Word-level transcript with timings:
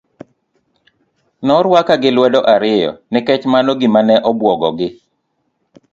Norwaka 1.45 1.93
gi 2.01 2.09
lwedo 2.15 2.39
ariyo 2.53 2.91
nikech 3.11 3.43
mano 3.53 3.71
gima 3.79 4.01
ne 4.07 4.15
obuogo 4.29 4.67
gi. 4.77 4.87